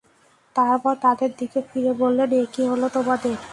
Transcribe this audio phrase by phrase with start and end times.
[0.55, 3.35] তারপর তাদের দিকে ফিরে বললেন, এ কী হল তোমাদের!